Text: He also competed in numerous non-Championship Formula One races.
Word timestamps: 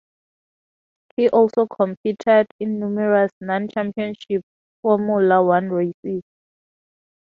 He 1.15 1.29
also 1.29 1.67
competed 1.67 2.47
in 2.59 2.79
numerous 2.79 3.29
non-Championship 3.39 4.43
Formula 4.81 5.43
One 5.43 5.69
races. 5.69 6.23